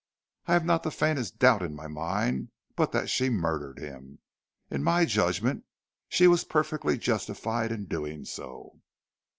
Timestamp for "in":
1.61-1.75, 4.67-4.81, 7.71-7.85